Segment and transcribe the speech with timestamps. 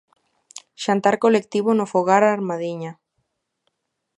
[0.83, 2.91] Xantar colectivo no Fogar Armadiña.